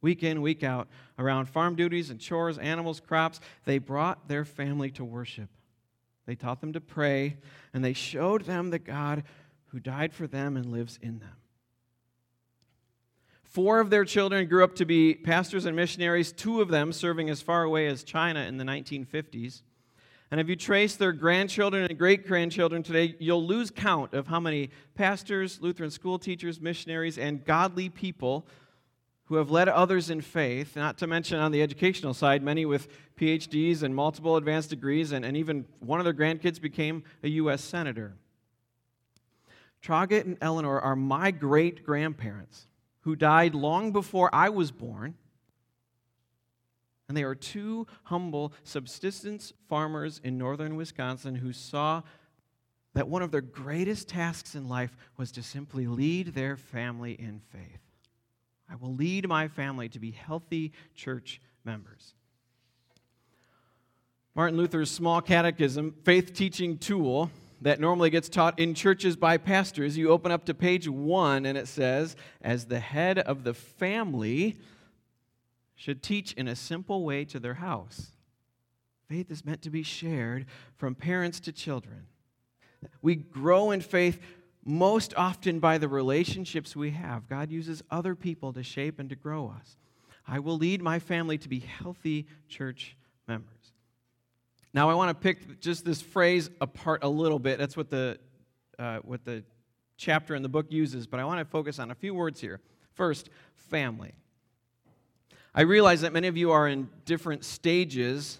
Week 0.00 0.24
in, 0.24 0.42
week 0.42 0.64
out, 0.64 0.88
around 1.20 1.46
farm 1.46 1.76
duties 1.76 2.10
and 2.10 2.18
chores, 2.18 2.58
animals, 2.58 2.98
crops, 2.98 3.38
they 3.64 3.78
brought 3.78 4.26
their 4.26 4.44
family 4.44 4.90
to 4.90 5.04
worship. 5.04 5.50
They 6.26 6.34
taught 6.34 6.60
them 6.60 6.72
to 6.72 6.80
pray, 6.80 7.36
and 7.72 7.84
they 7.84 7.92
showed 7.92 8.42
them 8.42 8.70
the 8.70 8.80
God 8.80 9.22
who 9.66 9.78
died 9.78 10.12
for 10.12 10.26
them 10.26 10.56
and 10.56 10.66
lives 10.66 10.98
in 11.00 11.20
them. 11.20 11.36
Four 13.44 13.78
of 13.78 13.90
their 13.90 14.04
children 14.04 14.48
grew 14.48 14.64
up 14.64 14.74
to 14.74 14.84
be 14.84 15.14
pastors 15.14 15.64
and 15.64 15.76
missionaries, 15.76 16.32
two 16.32 16.60
of 16.60 16.70
them 16.70 16.92
serving 16.92 17.30
as 17.30 17.40
far 17.40 17.62
away 17.62 17.86
as 17.86 18.02
China 18.02 18.40
in 18.40 18.56
the 18.56 18.64
1950s. 18.64 19.62
And 20.30 20.40
if 20.40 20.48
you 20.48 20.56
trace 20.56 20.96
their 20.96 21.12
grandchildren 21.12 21.84
and 21.84 21.98
great 21.98 22.26
grandchildren 22.26 22.82
today, 22.82 23.14
you'll 23.20 23.46
lose 23.46 23.70
count 23.70 24.12
of 24.12 24.26
how 24.26 24.40
many 24.40 24.70
pastors, 24.94 25.60
Lutheran 25.60 25.90
school 25.90 26.18
teachers, 26.18 26.60
missionaries, 26.60 27.16
and 27.16 27.44
godly 27.44 27.88
people 27.88 28.46
who 29.26 29.36
have 29.36 29.50
led 29.50 29.68
others 29.68 30.10
in 30.10 30.20
faith, 30.20 30.76
not 30.76 30.98
to 30.98 31.06
mention 31.06 31.38
on 31.38 31.52
the 31.52 31.62
educational 31.62 32.14
side, 32.14 32.42
many 32.42 32.64
with 32.64 32.88
PhDs 33.16 33.82
and 33.82 33.94
multiple 33.94 34.36
advanced 34.36 34.70
degrees, 34.70 35.12
and, 35.12 35.24
and 35.24 35.36
even 35.36 35.64
one 35.80 36.00
of 36.00 36.04
their 36.04 36.14
grandkids 36.14 36.60
became 36.60 37.02
a 37.22 37.28
U.S. 37.30 37.62
Senator. 37.62 38.14
Trogget 39.82 40.24
and 40.24 40.38
Eleanor 40.40 40.80
are 40.80 40.96
my 40.96 41.30
great 41.30 41.84
grandparents 41.84 42.66
who 43.00 43.14
died 43.14 43.54
long 43.54 43.92
before 43.92 44.32
I 44.32 44.48
was 44.48 44.70
born 44.72 45.14
and 47.08 47.16
they 47.16 47.22
are 47.22 47.34
two 47.34 47.86
humble 48.04 48.52
subsistence 48.64 49.52
farmers 49.68 50.20
in 50.24 50.38
northern 50.38 50.76
Wisconsin 50.76 51.36
who 51.36 51.52
saw 51.52 52.02
that 52.94 53.08
one 53.08 53.22
of 53.22 53.30
their 53.30 53.42
greatest 53.42 54.08
tasks 54.08 54.54
in 54.54 54.68
life 54.68 54.96
was 55.16 55.30
to 55.32 55.42
simply 55.42 55.86
lead 55.86 56.28
their 56.28 56.56
family 56.56 57.12
in 57.12 57.40
faith. 57.52 57.80
I 58.70 58.74
will 58.76 58.94
lead 58.94 59.28
my 59.28 59.48
family 59.48 59.88
to 59.90 59.98
be 59.98 60.10
healthy 60.10 60.72
church 60.94 61.40
members. 61.64 62.14
Martin 64.34 64.58
Luther's 64.58 64.90
small 64.90 65.20
catechism, 65.20 65.94
faith 66.04 66.34
teaching 66.34 66.78
tool 66.78 67.30
that 67.60 67.80
normally 67.80 68.10
gets 68.10 68.28
taught 68.28 68.58
in 68.58 68.74
churches 68.74 69.16
by 69.16 69.38
pastors, 69.38 69.96
you 69.96 70.10
open 70.10 70.30
up 70.30 70.44
to 70.46 70.54
page 70.54 70.88
one 70.88 71.46
and 71.46 71.56
it 71.56 71.68
says, 71.68 72.16
As 72.42 72.66
the 72.66 72.80
head 72.80 73.18
of 73.18 73.44
the 73.44 73.54
family, 73.54 74.58
should 75.76 76.02
teach 76.02 76.32
in 76.32 76.48
a 76.48 76.56
simple 76.56 77.04
way 77.04 77.24
to 77.26 77.38
their 77.38 77.54
house. 77.54 78.12
Faith 79.08 79.30
is 79.30 79.44
meant 79.44 79.62
to 79.62 79.70
be 79.70 79.82
shared 79.82 80.46
from 80.76 80.94
parents 80.94 81.38
to 81.40 81.52
children. 81.52 82.06
We 83.02 83.14
grow 83.14 83.70
in 83.70 83.80
faith 83.80 84.20
most 84.64 85.14
often 85.16 85.60
by 85.60 85.78
the 85.78 85.86
relationships 85.86 86.74
we 86.74 86.90
have. 86.90 87.28
God 87.28 87.52
uses 87.52 87.82
other 87.90 88.16
people 88.16 88.52
to 88.54 88.64
shape 88.64 88.98
and 88.98 89.08
to 89.10 89.16
grow 89.16 89.54
us. 89.56 89.76
I 90.26 90.40
will 90.40 90.56
lead 90.56 90.82
my 90.82 90.98
family 90.98 91.38
to 91.38 91.48
be 91.48 91.60
healthy 91.60 92.26
church 92.48 92.96
members. 93.28 93.52
Now, 94.74 94.90
I 94.90 94.94
want 94.94 95.10
to 95.10 95.14
pick 95.14 95.60
just 95.60 95.84
this 95.84 96.02
phrase 96.02 96.50
apart 96.60 97.04
a 97.04 97.08
little 97.08 97.38
bit. 97.38 97.58
That's 97.58 97.76
what 97.76 97.90
the, 97.90 98.18
uh, 98.78 98.98
what 98.98 99.24
the 99.24 99.44
chapter 99.96 100.34
in 100.34 100.42
the 100.42 100.48
book 100.48 100.66
uses, 100.70 101.06
but 101.06 101.20
I 101.20 101.24
want 101.24 101.38
to 101.38 101.44
focus 101.44 101.78
on 101.78 101.90
a 101.90 101.94
few 101.94 102.12
words 102.12 102.40
here. 102.40 102.60
First, 102.92 103.30
family. 103.54 104.14
I 105.58 105.62
realize 105.62 106.02
that 106.02 106.12
many 106.12 106.28
of 106.28 106.36
you 106.36 106.52
are 106.52 106.68
in 106.68 106.90
different 107.06 107.42
stages 107.42 108.38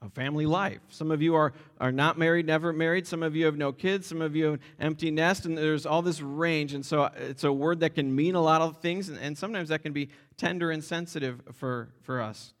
of 0.00 0.12
family 0.12 0.46
life. 0.46 0.78
Some 0.88 1.10
of 1.10 1.20
you 1.20 1.34
are, 1.34 1.52
are 1.80 1.90
not 1.90 2.16
married, 2.16 2.46
never 2.46 2.72
married. 2.72 3.08
Some 3.08 3.24
of 3.24 3.34
you 3.34 3.46
have 3.46 3.56
no 3.56 3.72
kids. 3.72 4.06
Some 4.06 4.22
of 4.22 4.36
you 4.36 4.44
have 4.44 4.54
an 4.54 4.60
empty 4.78 5.10
nest. 5.10 5.44
And 5.44 5.58
there's 5.58 5.84
all 5.84 6.00
this 6.00 6.20
range. 6.20 6.74
And 6.74 6.86
so 6.86 7.10
it's 7.16 7.42
a 7.42 7.52
word 7.52 7.80
that 7.80 7.96
can 7.96 8.14
mean 8.14 8.36
a 8.36 8.40
lot 8.40 8.62
of 8.62 8.76
things. 8.76 9.08
And, 9.08 9.18
and 9.18 9.36
sometimes 9.36 9.70
that 9.70 9.82
can 9.82 9.92
be 9.92 10.10
tender 10.36 10.70
and 10.70 10.84
sensitive 10.84 11.42
for, 11.54 11.88
for 12.02 12.22
us. 12.22 12.54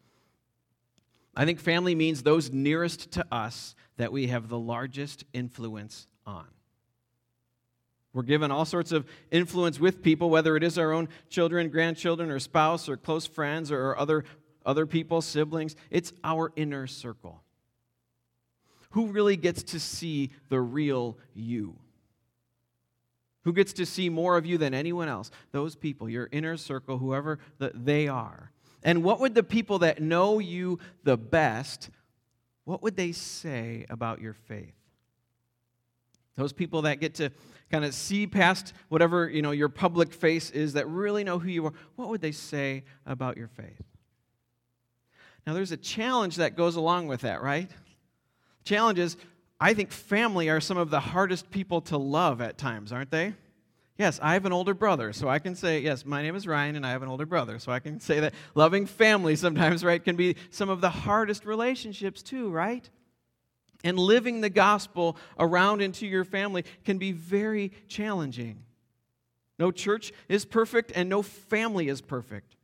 I 1.36 1.44
think 1.44 1.60
family 1.60 1.94
means 1.94 2.24
those 2.24 2.50
nearest 2.50 3.12
to 3.12 3.24
us 3.30 3.76
that 3.96 4.10
we 4.10 4.26
have 4.26 4.48
the 4.48 4.58
largest 4.58 5.24
influence 5.32 6.08
on. 6.26 6.46
We're 8.16 8.22
given 8.22 8.50
all 8.50 8.64
sorts 8.64 8.92
of 8.92 9.04
influence 9.30 9.78
with 9.78 10.02
people, 10.02 10.30
whether 10.30 10.56
it 10.56 10.62
is 10.62 10.78
our 10.78 10.90
own 10.90 11.10
children, 11.28 11.68
grandchildren, 11.68 12.30
or 12.30 12.38
spouse, 12.38 12.88
or 12.88 12.96
close 12.96 13.26
friends, 13.26 13.70
or 13.70 13.94
other, 13.94 14.24
other 14.64 14.86
people, 14.86 15.20
siblings. 15.20 15.76
It's 15.90 16.14
our 16.24 16.50
inner 16.56 16.86
circle. 16.86 17.42
Who 18.92 19.08
really 19.08 19.36
gets 19.36 19.62
to 19.64 19.78
see 19.78 20.30
the 20.48 20.58
real 20.58 21.18
you? 21.34 21.76
Who 23.44 23.52
gets 23.52 23.74
to 23.74 23.84
see 23.84 24.08
more 24.08 24.38
of 24.38 24.46
you 24.46 24.56
than 24.56 24.72
anyone 24.72 25.08
else? 25.08 25.30
Those 25.52 25.76
people, 25.76 26.08
your 26.08 26.30
inner 26.32 26.56
circle, 26.56 26.96
whoever 26.96 27.38
the, 27.58 27.70
they 27.74 28.08
are. 28.08 28.50
And 28.82 29.04
what 29.04 29.20
would 29.20 29.34
the 29.34 29.42
people 29.42 29.80
that 29.80 30.00
know 30.00 30.38
you 30.38 30.78
the 31.04 31.18
best, 31.18 31.90
what 32.64 32.82
would 32.82 32.96
they 32.96 33.12
say 33.12 33.84
about 33.90 34.22
your 34.22 34.32
faith? 34.32 34.72
Those 36.36 36.52
people 36.52 36.82
that 36.82 37.00
get 37.00 37.14
to 37.14 37.30
kind 37.70 37.84
of 37.84 37.94
see 37.94 38.26
past 38.26 38.72
whatever 38.88 39.28
you 39.28 39.42
know 39.42 39.50
your 39.50 39.68
public 39.68 40.12
face 40.12 40.50
is 40.50 40.74
that 40.74 40.86
really 40.86 41.24
know 41.24 41.38
who 41.38 41.48
you 41.48 41.66
are 41.66 41.72
what 41.96 42.08
would 42.08 42.20
they 42.20 42.32
say 42.32 42.84
about 43.04 43.36
your 43.36 43.48
faith? 43.48 43.82
Now 45.46 45.54
there's 45.54 45.72
a 45.72 45.76
challenge 45.76 46.36
that 46.36 46.56
goes 46.56 46.76
along 46.76 47.08
with 47.08 47.22
that 47.22 47.42
right? 47.42 47.70
Challenge 48.64 48.98
is 48.98 49.16
i 49.58 49.72
think 49.72 49.90
family 49.90 50.50
are 50.50 50.60
some 50.60 50.76
of 50.76 50.90
the 50.90 51.00
hardest 51.00 51.50
people 51.50 51.80
to 51.80 51.96
love 51.96 52.40
at 52.40 52.58
times 52.58 52.92
aren't 52.92 53.10
they? 53.10 53.34
Yes 53.98 54.20
i 54.22 54.34
have 54.34 54.44
an 54.44 54.52
older 54.52 54.74
brother 54.74 55.14
so 55.14 55.28
i 55.28 55.38
can 55.38 55.54
say 55.54 55.80
yes 55.80 56.04
my 56.04 56.20
name 56.20 56.36
is 56.36 56.46
ryan 56.46 56.76
and 56.76 56.86
i 56.86 56.90
have 56.90 57.02
an 57.02 57.08
older 57.08 57.24
brother 57.24 57.58
so 57.58 57.72
i 57.72 57.80
can 57.80 57.98
say 57.98 58.20
that 58.20 58.34
loving 58.54 58.84
family 58.84 59.36
sometimes 59.36 59.82
right 59.82 60.04
can 60.04 60.16
be 60.16 60.36
some 60.50 60.68
of 60.68 60.82
the 60.82 60.90
hardest 60.90 61.46
relationships 61.46 62.22
too 62.22 62.50
right 62.50 62.90
and 63.84 63.98
living 63.98 64.40
the 64.40 64.50
gospel 64.50 65.16
around 65.38 65.80
into 65.80 66.06
your 66.06 66.24
family 66.24 66.64
can 66.84 66.98
be 66.98 67.12
very 67.12 67.72
challenging. 67.88 68.64
No 69.58 69.70
church 69.70 70.12
is 70.28 70.44
perfect, 70.44 70.92
and 70.94 71.08
no 71.08 71.22
family 71.22 71.88
is 71.88 72.00
perfect. 72.00 72.56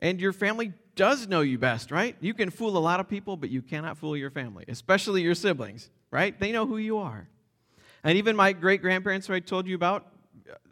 And 0.00 0.20
your 0.20 0.32
family 0.32 0.72
does 0.96 1.28
know 1.28 1.40
you 1.40 1.58
best, 1.58 1.90
right? 1.90 2.16
You 2.20 2.34
can 2.34 2.50
fool 2.50 2.76
a 2.76 2.78
lot 2.78 3.00
of 3.00 3.08
people, 3.08 3.36
but 3.36 3.50
you 3.50 3.62
cannot 3.62 3.96
fool 3.96 4.16
your 4.16 4.30
family, 4.30 4.64
especially 4.68 5.22
your 5.22 5.34
siblings, 5.34 5.90
right? 6.10 6.38
They 6.38 6.52
know 6.52 6.66
who 6.66 6.76
you 6.76 6.98
are. 6.98 7.28
And 8.04 8.18
even 8.18 8.36
my 8.36 8.52
great 8.52 8.82
grandparents, 8.82 9.26
who 9.26 9.34
I 9.34 9.40
told 9.40 9.66
you 9.66 9.74
about, 9.74 10.06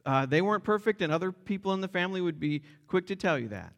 uh, 0.04 0.26
they 0.26 0.42
weren't 0.42 0.64
perfect, 0.64 1.02
and 1.02 1.12
other 1.12 1.32
people 1.32 1.72
in 1.74 1.80
the 1.80 1.88
family 1.88 2.20
would 2.20 2.38
be 2.38 2.62
quick 2.86 3.06
to 3.08 3.16
tell 3.16 3.38
you 3.38 3.48
that. 3.48 3.72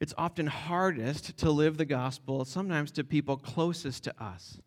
It's 0.00 0.14
often 0.16 0.46
hardest 0.46 1.36
to 1.38 1.50
live 1.50 1.76
the 1.76 1.84
gospel, 1.84 2.44
sometimes 2.44 2.90
to 2.92 3.04
people 3.04 3.36
closest 3.36 4.04
to 4.04 4.22
us. 4.22 4.58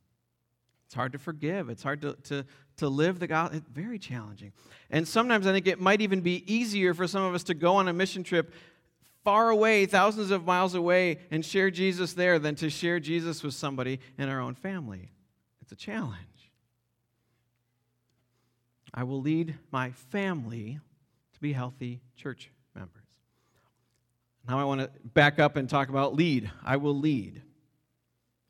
It's 0.86 0.94
hard 0.94 1.14
to 1.14 1.20
forgive. 1.20 1.70
It's 1.70 1.82
hard 1.82 2.02
to, 2.02 2.14
to, 2.26 2.46
to 2.78 2.88
live 2.88 3.20
the 3.20 3.26
gospel. 3.26 3.58
It's 3.58 3.68
very 3.68 3.98
challenging. 3.98 4.54
And 4.92 5.08
sometimes 5.08 5.48
I 5.48 5.52
think 5.52 5.66
it 5.66 5.82
might 5.82 6.02
even 6.02 6.22
be 6.22 6.44
easier 6.54 6.94
for 6.94 7.08
some 7.08 7.24
of 7.24 7.34
us 7.34 7.44
to 7.46 7.56
go 7.56 7.78
on 7.78 7.88
a 7.88 7.94
mission 7.94 8.24
trip 8.24 8.54
far 9.24 9.50
away, 9.50 9.88
thousands 9.88 10.30
of 10.30 10.46
miles 10.46 10.76
away, 10.76 11.18
and 11.32 11.44
share 11.44 11.72
Jesus 11.72 12.14
there 12.14 12.38
than 12.38 12.54
to 12.56 12.70
share 12.70 13.00
Jesus 13.00 13.42
with 13.42 13.56
somebody 13.56 14.00
in 14.20 14.30
our 14.30 14.40
own 14.40 14.54
family. 14.54 15.10
It's 15.62 15.72
a 15.72 15.76
challenge. 15.76 16.18
I 18.94 19.04
will 19.04 19.22
lead 19.22 19.56
my 19.72 19.92
family 19.92 20.80
to 21.34 21.40
be 21.40 21.54
healthy 21.54 22.02
church 22.16 22.52
members. 22.76 23.03
Now 24.48 24.60
I 24.60 24.66
want 24.66 24.82
to 24.82 24.90
back 25.14 25.40
up 25.40 25.56
and 25.56 25.70
talk 25.70 25.90
about 25.90 26.16
lead. 26.16 26.52
I 26.64 26.78
will 26.78 26.98
lead. 26.98 27.42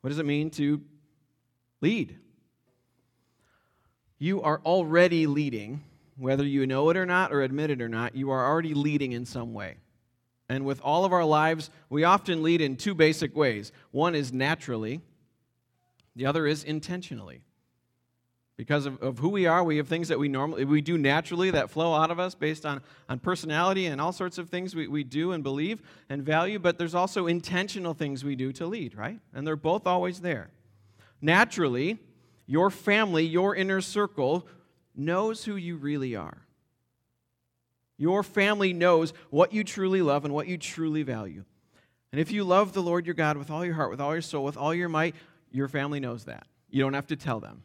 What 0.01 0.09
does 0.09 0.19
it 0.19 0.25
mean 0.25 0.49
to 0.51 0.81
lead? 1.81 2.17
You 4.17 4.41
are 4.41 4.61
already 4.65 5.27
leading, 5.27 5.83
whether 6.17 6.45
you 6.45 6.65
know 6.65 6.89
it 6.89 6.97
or 6.97 7.05
not 7.05 7.31
or 7.31 7.41
admit 7.41 7.69
it 7.69 7.81
or 7.81 7.89
not, 7.89 8.15
you 8.15 8.31
are 8.31 8.45
already 8.45 8.73
leading 8.73 9.11
in 9.11 9.25
some 9.25 9.53
way. 9.53 9.75
And 10.49 10.65
with 10.65 10.81
all 10.81 11.05
of 11.05 11.13
our 11.13 11.25
lives, 11.25 11.69
we 11.89 12.03
often 12.03 12.43
lead 12.43 12.61
in 12.61 12.75
two 12.75 12.93
basic 12.93 13.35
ways. 13.35 13.71
One 13.91 14.15
is 14.15 14.33
naturally, 14.33 15.01
the 16.15 16.25
other 16.25 16.45
is 16.47 16.63
intentionally. 16.63 17.41
Because 18.55 18.85
of, 18.85 19.01
of 19.01 19.17
who 19.17 19.29
we 19.29 19.47
are, 19.47 19.63
we 19.63 19.77
have 19.77 19.87
things 19.87 20.09
that 20.09 20.19
we 20.19 20.27
normally 20.27 20.63
we 20.63 20.81
do 20.81 20.97
naturally 20.97 21.49
that 21.51 21.71
flow 21.71 21.95
out 21.95 22.11
of 22.11 22.19
us 22.19 22.35
based 22.35 22.65
on, 22.65 22.81
on 23.09 23.17
personality 23.17 23.87
and 23.87 23.99
all 23.99 24.11
sorts 24.11 24.37
of 24.37 24.49
things 24.49 24.75
we, 24.75 24.87
we 24.87 25.03
do 25.03 25.31
and 25.31 25.43
believe 25.43 25.81
and 26.07 26.23
value, 26.23 26.59
but 26.59 26.77
there's 26.77 26.93
also 26.93 27.25
intentional 27.25 27.95
things 27.95 28.23
we 28.23 28.35
do 28.35 28.51
to 28.53 28.67
lead, 28.67 28.95
right? 28.95 29.19
And 29.33 29.47
they're 29.47 29.55
both 29.55 29.87
always 29.87 30.21
there. 30.21 30.51
Naturally, 31.19 31.97
your 32.45 32.69
family, 32.69 33.25
your 33.25 33.55
inner 33.55 33.81
circle, 33.81 34.47
knows 34.95 35.45
who 35.45 35.55
you 35.55 35.75
really 35.75 36.15
are. 36.15 36.37
Your 37.97 38.21
family 38.21 38.73
knows 38.73 39.13
what 39.29 39.53
you 39.53 39.63
truly 39.63 40.01
love 40.01 40.25
and 40.25 40.33
what 40.33 40.47
you 40.47 40.57
truly 40.57 41.03
value. 41.03 41.43
And 42.11 42.19
if 42.19 42.31
you 42.31 42.43
love 42.43 42.73
the 42.73 42.83
Lord 42.83 43.07
your 43.07 43.15
God 43.15 43.37
with 43.37 43.49
all 43.49 43.65
your 43.65 43.73
heart, 43.73 43.89
with 43.89 44.01
all 44.01 44.13
your 44.13 44.21
soul, 44.21 44.43
with 44.43 44.57
all 44.57 44.73
your 44.73 44.89
might, 44.89 45.15
your 45.51 45.67
family 45.67 45.99
knows 45.99 46.25
that. 46.25 46.45
You 46.69 46.83
don't 46.83 46.93
have 46.93 47.07
to 47.07 47.15
tell 47.15 47.39
them. 47.39 47.63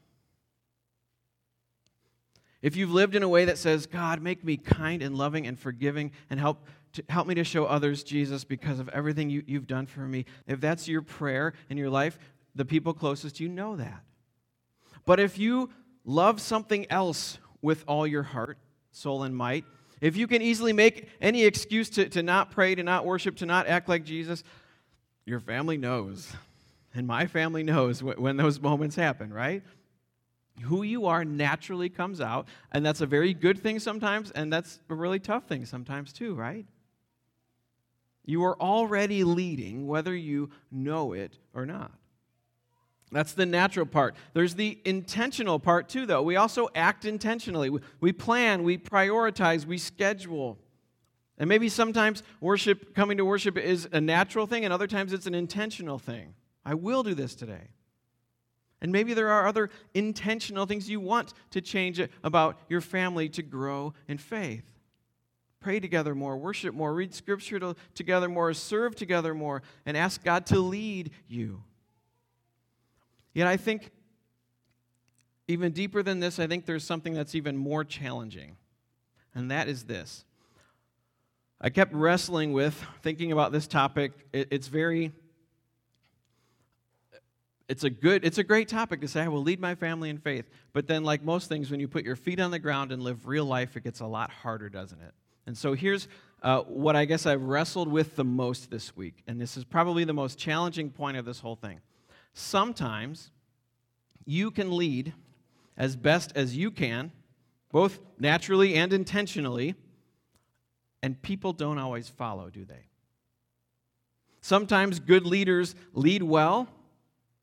If 2.60 2.76
you've 2.76 2.92
lived 2.92 3.14
in 3.14 3.22
a 3.22 3.28
way 3.28 3.44
that 3.44 3.58
says, 3.58 3.86
God, 3.86 4.20
make 4.20 4.42
me 4.44 4.56
kind 4.56 5.02
and 5.02 5.16
loving 5.16 5.46
and 5.46 5.58
forgiving 5.58 6.10
and 6.28 6.40
help, 6.40 6.66
to, 6.94 7.04
help 7.08 7.26
me 7.26 7.34
to 7.36 7.44
show 7.44 7.66
others 7.66 8.02
Jesus 8.02 8.44
because 8.44 8.80
of 8.80 8.88
everything 8.88 9.30
you, 9.30 9.44
you've 9.46 9.66
done 9.66 9.86
for 9.86 10.00
me, 10.00 10.24
if 10.46 10.60
that's 10.60 10.88
your 10.88 11.02
prayer 11.02 11.52
in 11.70 11.76
your 11.76 11.90
life, 11.90 12.18
the 12.54 12.64
people 12.64 12.92
closest 12.92 13.36
to 13.36 13.44
you 13.44 13.48
know 13.48 13.76
that. 13.76 14.02
But 15.04 15.20
if 15.20 15.38
you 15.38 15.70
love 16.04 16.40
something 16.40 16.90
else 16.90 17.38
with 17.62 17.84
all 17.86 18.06
your 18.06 18.24
heart, 18.24 18.58
soul, 18.90 19.22
and 19.22 19.36
might, 19.36 19.64
if 20.00 20.16
you 20.16 20.26
can 20.26 20.42
easily 20.42 20.72
make 20.72 21.08
any 21.20 21.44
excuse 21.44 21.90
to, 21.90 22.08
to 22.08 22.22
not 22.22 22.50
pray, 22.50 22.74
to 22.74 22.82
not 22.82 23.04
worship, 23.04 23.36
to 23.36 23.46
not 23.46 23.66
act 23.66 23.88
like 23.88 24.04
Jesus, 24.04 24.42
your 25.24 25.40
family 25.40 25.76
knows. 25.76 26.32
And 26.94 27.06
my 27.06 27.26
family 27.26 27.62
knows 27.62 28.02
when 28.02 28.36
those 28.36 28.60
moments 28.60 28.96
happen, 28.96 29.32
right? 29.32 29.62
Who 30.62 30.82
you 30.82 31.06
are 31.06 31.24
naturally 31.24 31.88
comes 31.88 32.20
out, 32.20 32.48
and 32.72 32.84
that's 32.84 33.00
a 33.00 33.06
very 33.06 33.32
good 33.34 33.58
thing 33.58 33.78
sometimes, 33.78 34.30
and 34.30 34.52
that's 34.52 34.80
a 34.88 34.94
really 34.94 35.18
tough 35.18 35.46
thing 35.46 35.64
sometimes 35.64 36.12
too, 36.12 36.34
right? 36.34 36.66
You 38.24 38.44
are 38.44 38.60
already 38.60 39.24
leading 39.24 39.86
whether 39.86 40.14
you 40.14 40.50
know 40.70 41.12
it 41.12 41.38
or 41.54 41.64
not. 41.64 41.92
That's 43.10 43.32
the 43.32 43.46
natural 43.46 43.86
part. 43.86 44.16
There's 44.34 44.54
the 44.54 44.78
intentional 44.84 45.58
part 45.58 45.88
too, 45.88 46.04
though. 46.04 46.22
We 46.22 46.36
also 46.36 46.68
act 46.74 47.06
intentionally. 47.06 47.70
We 48.00 48.12
plan, 48.12 48.64
we 48.64 48.76
prioritize, 48.76 49.64
we 49.64 49.78
schedule. 49.78 50.58
And 51.38 51.48
maybe 51.48 51.68
sometimes 51.68 52.22
worship, 52.40 52.94
coming 52.94 53.16
to 53.16 53.24
worship 53.24 53.56
is 53.56 53.88
a 53.92 54.00
natural 54.00 54.46
thing, 54.46 54.64
and 54.64 54.74
other 54.74 54.86
times 54.86 55.12
it's 55.12 55.26
an 55.26 55.34
intentional 55.34 55.98
thing. 55.98 56.34
I 56.64 56.74
will 56.74 57.02
do 57.02 57.14
this 57.14 57.34
today. 57.34 57.68
And 58.80 58.92
maybe 58.92 59.12
there 59.14 59.28
are 59.28 59.46
other 59.46 59.70
intentional 59.94 60.66
things 60.66 60.88
you 60.88 61.00
want 61.00 61.34
to 61.50 61.60
change 61.60 62.00
about 62.22 62.58
your 62.68 62.80
family 62.80 63.28
to 63.30 63.42
grow 63.42 63.94
in 64.06 64.18
faith. 64.18 64.64
Pray 65.60 65.80
together 65.80 66.14
more, 66.14 66.36
worship 66.36 66.74
more, 66.74 66.94
read 66.94 67.12
scripture 67.12 67.58
to, 67.58 67.74
together 67.94 68.28
more, 68.28 68.54
serve 68.54 68.94
together 68.94 69.34
more, 69.34 69.62
and 69.84 69.96
ask 69.96 70.22
God 70.22 70.46
to 70.46 70.60
lead 70.60 71.10
you. 71.26 71.64
Yet 73.34 73.48
I 73.48 73.56
think 73.56 73.90
even 75.48 75.72
deeper 75.72 76.02
than 76.02 76.20
this, 76.20 76.38
I 76.38 76.46
think 76.46 76.64
there's 76.64 76.84
something 76.84 77.14
that's 77.14 77.34
even 77.34 77.56
more 77.56 77.82
challenging, 77.82 78.56
and 79.34 79.50
that 79.50 79.68
is 79.68 79.84
this. 79.84 80.24
I 81.60 81.70
kept 81.70 81.92
wrestling 81.92 82.52
with 82.52 82.80
thinking 83.02 83.32
about 83.32 83.50
this 83.50 83.66
topic. 83.66 84.12
It's 84.32 84.68
very 84.68 85.12
it's 87.68 87.84
a 87.84 87.90
good 87.90 88.24
it's 88.24 88.38
a 88.38 88.44
great 88.44 88.68
topic 88.68 89.00
to 89.02 89.08
say 89.08 89.22
i 89.22 89.28
will 89.28 89.42
lead 89.42 89.60
my 89.60 89.74
family 89.74 90.10
in 90.10 90.18
faith. 90.18 90.48
But 90.72 90.86
then 90.86 91.04
like 91.04 91.22
most 91.22 91.48
things 91.48 91.70
when 91.70 91.80
you 91.80 91.88
put 91.88 92.04
your 92.04 92.16
feet 92.16 92.40
on 92.40 92.50
the 92.50 92.58
ground 92.58 92.92
and 92.92 93.02
live 93.02 93.26
real 93.26 93.44
life 93.44 93.76
it 93.76 93.84
gets 93.84 94.00
a 94.00 94.06
lot 94.06 94.30
harder 94.30 94.68
doesn't 94.68 95.00
it? 95.00 95.14
And 95.46 95.56
so 95.56 95.74
here's 95.74 96.08
uh, 96.42 96.60
what 96.62 96.94
i 96.94 97.04
guess 97.04 97.26
i've 97.26 97.42
wrestled 97.42 97.88
with 97.88 98.14
the 98.14 98.24
most 98.24 98.70
this 98.70 98.96
week 98.96 99.22
and 99.26 99.40
this 99.40 99.56
is 99.56 99.64
probably 99.64 100.04
the 100.04 100.12
most 100.12 100.38
challenging 100.38 100.90
point 100.90 101.16
of 101.16 101.24
this 101.24 101.40
whole 101.40 101.56
thing. 101.56 101.80
Sometimes 102.32 103.30
you 104.24 104.50
can 104.50 104.76
lead 104.76 105.14
as 105.76 105.96
best 105.96 106.32
as 106.34 106.56
you 106.56 106.70
can, 106.70 107.12
both 107.70 108.00
naturally 108.18 108.74
and 108.74 108.92
intentionally, 108.92 109.74
and 111.02 111.20
people 111.22 111.52
don't 111.52 111.78
always 111.78 112.08
follow, 112.08 112.50
do 112.50 112.64
they? 112.64 112.88
Sometimes 114.40 115.00
good 115.00 115.24
leaders 115.24 115.74
lead 115.94 116.22
well, 116.22 116.68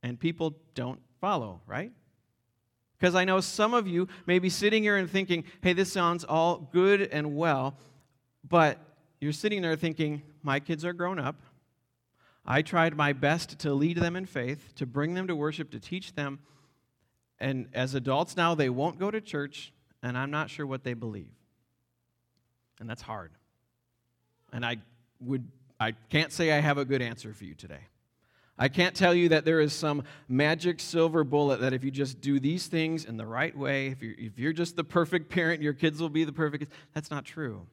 and 0.06 0.20
people 0.20 0.56
don't 0.76 1.00
follow, 1.20 1.62
right? 1.66 1.92
Because 3.00 3.16
I 3.16 3.26
know 3.26 3.42
some 3.42 3.74
of 3.74 3.88
you 3.88 4.08
may 4.28 4.38
be 4.38 4.52
sitting 4.52 4.84
here 4.84 4.98
and 4.98 5.10
thinking, 5.10 5.46
hey, 5.62 5.74
this 5.74 5.92
sounds 5.92 6.24
all 6.24 6.70
good 6.72 7.02
and 7.02 7.36
well, 7.36 7.80
but 8.48 8.78
you're 9.20 9.34
sitting 9.34 9.64
there 9.64 9.76
thinking, 9.76 10.22
my 10.44 10.60
kids 10.60 10.86
are 10.86 10.94
grown 10.94 11.18
up. 11.18 11.42
I 12.46 12.62
tried 12.62 12.96
my 12.96 13.14
best 13.14 13.58
to 13.60 13.74
lead 13.74 13.98
them 13.98 14.16
in 14.16 14.28
faith, 14.28 14.76
to 14.76 14.86
bring 14.86 15.16
them 15.16 15.26
to 15.26 15.36
worship, 15.36 15.72
to 15.72 15.80
teach 15.80 16.14
them. 16.14 16.38
And 17.40 17.68
as 17.74 17.96
adults 17.96 18.38
now, 18.38 18.54
they 18.54 18.70
won't 18.70 19.00
go 19.00 19.10
to 19.10 19.20
church, 19.20 19.74
and 20.04 20.16
I'm 20.16 20.30
not 20.30 20.52
sure 20.52 20.68
what 20.68 20.84
they 20.84 20.94
believe. 20.94 21.34
And 22.80 22.88
that's 22.88 23.02
hard. 23.02 23.32
And 24.54 24.64
I 24.64 24.78
would 25.20 25.48
I 25.80 25.94
can't 26.10 26.32
say 26.32 26.52
I 26.52 26.60
have 26.60 26.78
a 26.78 26.86
good 26.86 27.02
answer 27.02 27.34
for 27.34 27.44
you 27.44 27.56
today. 27.56 27.82
I 28.58 28.70
can't 28.70 28.96
tell 28.96 29.14
you 29.14 29.30
that 29.30 29.44
there 29.44 29.60
is 29.60 29.74
some 29.74 30.04
magic 30.30 30.80
silver 30.80 31.24
bullet 31.26 31.60
that 31.60 31.74
if 31.74 31.84
you 31.84 31.92
just 31.92 32.22
do 32.22 32.40
these 32.40 32.68
things 32.68 33.04
in 33.04 33.18
the 33.18 33.26
right 33.26 33.56
way, 33.56 33.88
if 33.88 34.02
you're, 34.02 34.16
if 34.18 34.40
you're 34.40 34.54
just 34.54 34.78
the 34.78 34.84
perfect 34.84 35.30
parent, 35.30 35.62
your 35.62 35.74
kids 35.74 36.00
will 36.00 36.10
be 36.10 36.24
the 36.24 36.32
perfect. 36.32 36.72
That's 36.94 37.12
not 37.12 37.26
true. 37.26 37.68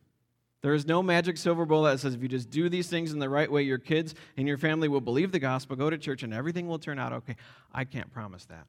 There 0.63 0.75
is 0.75 0.87
no 0.87 1.03
magic 1.03 1.37
silver 1.37 1.67
bullet 1.67 1.93
that 1.93 1.99
says 1.99 2.15
if 2.15 2.23
you 2.23 2.29
just 2.29 2.51
do 2.51 2.69
these 2.69 2.89
things 2.89 3.13
in 3.13 3.21
the 3.21 3.29
right 3.29 3.51
way, 3.51 3.63
your 3.63 3.79
kids 3.79 4.15
and 4.37 4.49
your 4.49 4.59
family 4.59 4.89
will 4.89 5.01
believe 5.01 5.31
the 5.33 5.39
gospel, 5.39 5.77
go 5.77 5.91
to 5.91 5.99
church, 5.99 6.23
and 6.23 6.35
everything 6.35 6.67
will 6.67 6.79
turn 6.79 6.99
out 6.99 7.13
okay. 7.13 7.37
I 7.73 7.85
can't 7.85 8.13
promise 8.13 8.45
that. 8.47 8.67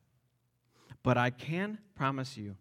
But 1.03 1.17
I 1.17 1.31
can 1.31 1.79
promise 1.95 2.37
you 2.37 2.55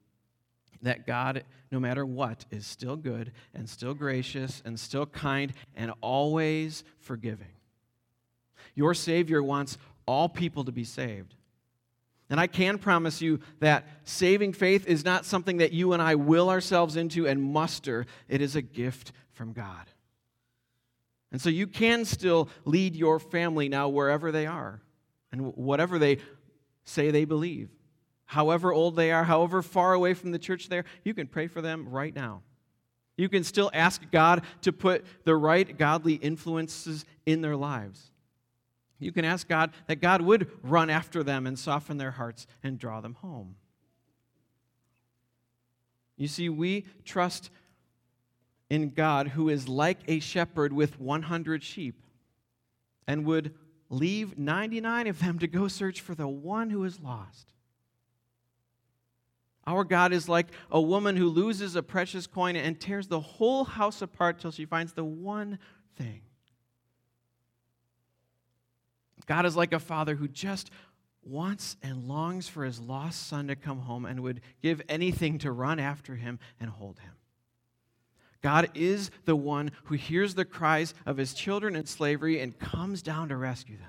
that 0.82 1.06
God, 1.06 1.44
no 1.71 1.78
matter 1.78 2.04
what, 2.04 2.44
is 2.50 2.66
still 2.66 2.97
good 2.97 3.32
and 3.54 3.68
still 3.68 3.94
gracious 3.94 4.62
and 4.64 4.78
still 4.78 5.06
kind 5.06 5.52
and 5.76 5.92
always 6.00 6.85
forgiving. 6.99 7.49
Your 8.74 8.94
Savior 8.94 9.42
wants 9.42 9.78
all 10.06 10.28
people 10.28 10.64
to 10.64 10.72
be 10.72 10.84
saved. 10.84 11.34
And 12.30 12.40
I 12.40 12.46
can 12.46 12.78
promise 12.78 13.20
you 13.20 13.40
that 13.60 13.86
saving 14.04 14.54
faith 14.54 14.86
is 14.86 15.04
not 15.04 15.26
something 15.26 15.58
that 15.58 15.72
you 15.72 15.92
and 15.92 16.00
I 16.00 16.14
will 16.14 16.48
ourselves 16.48 16.96
into 16.96 17.26
and 17.26 17.42
muster. 17.42 18.06
It 18.28 18.40
is 18.40 18.56
a 18.56 18.62
gift 18.62 19.12
from 19.32 19.52
God. 19.52 19.86
And 21.30 21.40
so 21.40 21.50
you 21.50 21.66
can 21.66 22.04
still 22.04 22.48
lead 22.64 22.94
your 22.94 23.18
family 23.18 23.68
now 23.68 23.88
wherever 23.88 24.32
they 24.32 24.46
are 24.46 24.80
and 25.30 25.54
whatever 25.56 25.98
they 25.98 26.18
say 26.84 27.10
they 27.10 27.24
believe. 27.24 27.70
However 28.24 28.72
old 28.72 28.96
they 28.96 29.12
are, 29.12 29.24
however 29.24 29.60
far 29.60 29.92
away 29.92 30.14
from 30.14 30.30
the 30.30 30.38
church 30.38 30.68
they 30.68 30.78
are, 30.78 30.84
you 31.04 31.14
can 31.14 31.26
pray 31.26 31.48
for 31.48 31.60
them 31.60 31.88
right 31.88 32.14
now. 32.14 32.42
You 33.16 33.28
can 33.28 33.44
still 33.44 33.70
ask 33.74 34.00
God 34.10 34.42
to 34.62 34.72
put 34.72 35.04
the 35.24 35.36
right 35.36 35.76
godly 35.76 36.14
influences 36.14 37.04
in 37.26 37.42
their 37.42 37.56
lives. 37.56 38.12
You 39.02 39.12
can 39.12 39.25
ask 39.25 39.49
God 39.49 39.73
that 39.87 40.00
God 40.00 40.23
would 40.23 40.50
run 40.62 40.90
after 40.90 41.23
them 41.23 41.47
and 41.47 41.59
soften 41.59 41.97
their 41.97 42.12
hearts 42.12 42.47
and 42.62 42.78
draw 42.78 43.00
them 43.00 43.14
home. 43.14 43.56
You 46.16 46.28
see, 46.28 46.49
we 46.49 46.87
trust 47.04 47.50
in 48.71 48.90
God 48.90 49.28
who 49.28 49.49
is 49.49 49.68
like 49.68 49.99
a 50.09 50.21
shepherd 50.21 50.73
with 50.73 51.00
100 51.00 51.62
sheep. 51.62 52.00
and 53.06 53.26
would 53.26 53.52
leave 53.90 54.38
99 54.38 55.09
of 55.09 55.18
them 55.18 55.38
to 55.40 55.47
go 55.47 55.68
search 55.68 56.00
for 56.00 56.14
the 56.14 56.28
one 56.28 56.71
who 56.71 56.85
is 56.85 57.00
lost. 57.00 57.52
Our 59.66 59.85
God 59.85 60.12
is 60.12 60.28
like 60.28 60.47
a 60.71 60.80
woman 60.80 61.16
who 61.16 61.28
loses 61.28 61.76
a 61.76 61.82
precious 61.82 62.26
coin 62.26 62.56
and 62.56 62.80
tears 62.80 63.09
the 63.09 63.21
whole 63.21 63.64
house 63.64 64.00
apart 64.00 64.40
till 64.40 64.50
she 64.50 64.64
finds 64.64 64.92
the 64.92 65.04
one 65.04 65.59
thing. 65.97 66.23
God 69.26 69.46
is 69.46 69.56
like 69.56 69.72
a 69.72 69.78
father 69.78 70.14
who 70.14 70.28
just 70.28 70.70
wants 71.24 71.76
and 71.82 72.08
longs 72.08 72.48
for 72.48 72.64
his 72.64 72.80
lost 72.80 73.26
son 73.28 73.48
to 73.48 73.56
come 73.56 73.80
home 73.80 74.04
and 74.04 74.20
would 74.20 74.40
give 74.60 74.82
anything 74.88 75.38
to 75.38 75.52
run 75.52 75.78
after 75.78 76.16
him 76.16 76.38
and 76.60 76.68
hold 76.68 76.98
him. 76.98 77.12
God 78.42 78.70
is 78.74 79.10
the 79.24 79.36
one 79.36 79.70
who 79.84 79.94
hears 79.94 80.34
the 80.34 80.44
cries 80.44 80.94
of 81.06 81.16
his 81.16 81.32
children 81.32 81.76
in 81.76 81.86
slavery 81.86 82.40
and 82.40 82.58
comes 82.58 83.00
down 83.00 83.28
to 83.28 83.36
rescue 83.36 83.76
them. 83.76 83.86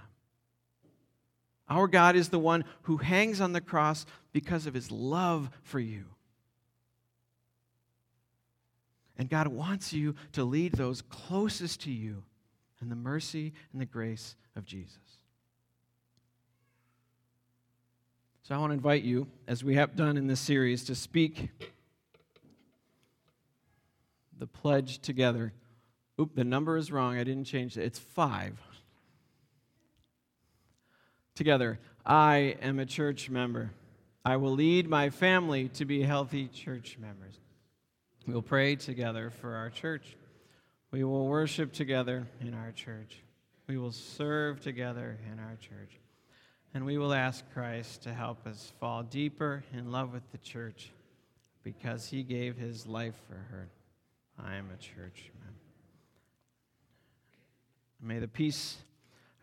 Our 1.67 1.87
God 1.87 2.15
is 2.15 2.29
the 2.29 2.39
one 2.39 2.65
who 2.83 2.97
hangs 2.97 3.41
on 3.41 3.53
the 3.53 3.61
cross 3.61 4.05
because 4.31 4.67
of 4.67 4.75
his 4.75 4.91
love 4.91 5.49
for 5.63 5.79
you. 5.79 6.05
And 9.17 9.29
God 9.29 9.47
wants 9.47 9.91
you 9.91 10.13
to 10.33 10.43
lead 10.43 10.73
those 10.73 11.01
closest 11.01 11.81
to 11.81 11.91
you 11.91 12.23
in 12.81 12.89
the 12.89 12.95
mercy 12.95 13.53
and 13.71 13.81
the 13.81 13.85
grace 13.85 14.35
of 14.55 14.65
Jesus. 14.65 14.97
So 18.43 18.53
I 18.53 18.57
want 18.57 18.71
to 18.71 18.73
invite 18.73 19.03
you, 19.03 19.27
as 19.47 19.63
we 19.63 19.75
have 19.75 19.95
done 19.95 20.17
in 20.17 20.27
this 20.27 20.41
series, 20.41 20.83
to 20.85 20.95
speak 20.95 21.49
the 24.37 24.47
pledge 24.47 24.99
together. 24.99 25.53
Oop, 26.19 26.35
the 26.35 26.43
number 26.43 26.75
is 26.75 26.91
wrong. 26.91 27.17
I 27.17 27.23
didn't 27.23 27.45
change 27.45 27.77
it. 27.77 27.85
It's 27.85 27.99
five. 27.99 28.59
Together, 31.35 31.79
I 32.05 32.57
am 32.61 32.79
a 32.79 32.85
church 32.85 33.29
member. 33.29 33.71
I 34.25 34.35
will 34.35 34.51
lead 34.51 34.89
my 34.89 35.09
family 35.09 35.69
to 35.69 35.85
be 35.85 36.03
healthy 36.03 36.49
church 36.49 36.97
members. 36.99 37.39
We'll 38.27 38.41
pray 38.41 38.75
together 38.75 39.29
for 39.29 39.55
our 39.55 39.69
church. 39.69 40.17
We 40.91 41.05
will 41.05 41.27
worship 41.27 41.71
together 41.71 42.27
in 42.41 42.53
our 42.53 42.73
church. 42.73 43.23
We 43.67 43.77
will 43.77 43.93
serve 43.93 44.59
together 44.59 45.17
in 45.31 45.39
our 45.39 45.55
church. 45.61 45.97
And 46.73 46.85
we 46.85 46.97
will 46.97 47.13
ask 47.13 47.43
Christ 47.53 48.03
to 48.03 48.13
help 48.13 48.47
us 48.47 48.73
fall 48.79 49.03
deeper 49.03 49.63
in 49.73 49.91
love 49.91 50.11
with 50.11 50.29
the 50.31 50.39
church 50.39 50.91
because 51.63 52.07
he 52.07 52.23
gave 52.23 52.57
his 52.57 52.87
life 52.87 53.15
for 53.27 53.35
her. 53.35 53.69
I 54.43 54.55
am 54.55 54.69
a 54.73 54.77
church 54.77 55.31
man. 55.39 55.53
May 58.01 58.19
the 58.19 58.27
peace 58.27 58.77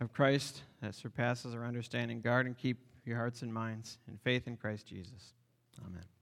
of 0.01 0.13
Christ 0.13 0.63
that 0.83 0.95
surpasses 0.95 1.55
our 1.55 1.65
understanding 1.65 2.21
guard 2.21 2.47
and 2.47 2.57
keep 2.57 2.79
your 3.05 3.17
hearts 3.17 3.43
and 3.43 3.53
minds 3.53 3.99
in 4.09 4.19
faith 4.19 4.47
in 4.47 4.57
Christ 4.57 4.87
Jesus. 4.87 5.33
Amen. 5.87 6.20